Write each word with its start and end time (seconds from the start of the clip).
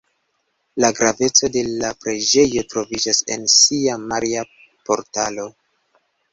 La 0.83 0.89
graveco 0.99 1.49
de 1.57 1.63
la 1.83 1.91
preĝejo 2.05 2.65
troviĝas 2.75 3.21
en 3.37 3.47
sia 3.59 4.01
„Maria-Portalo“. 4.09 5.51